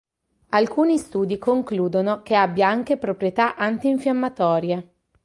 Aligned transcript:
Alcuni 0.49 0.97
studi 0.97 1.37
concludono 1.37 2.23
che 2.23 2.35
abbia 2.35 2.67
anche 2.67 2.97
proprietà 2.97 3.55
antinfiammatorie. 3.55 4.93